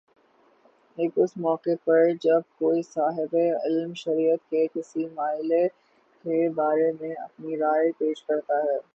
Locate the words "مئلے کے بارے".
5.15-6.91